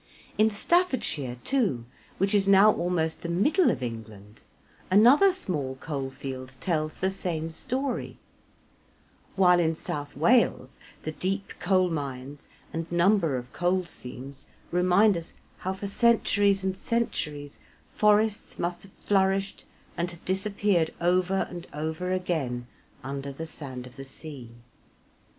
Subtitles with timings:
[0.35, 1.85] In Stafford shire, too,
[2.17, 4.41] which is now almost the middle of England,
[4.89, 8.17] another small coal field tells the same story,
[9.35, 15.35] while in South Wales the deep coal mines and number of coal seams remind us
[15.59, 17.59] how for centuries and centuries
[17.93, 19.65] forests must have flourished
[19.95, 22.65] and have disappeared over and over again
[23.03, 24.49] under the sand of the sea.